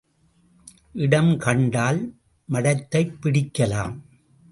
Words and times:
இடம் 0.93 1.37
கண்டால் 1.37 2.15
மடத்தைப் 2.49 3.17
பிடிக்கலாம். 3.21 3.99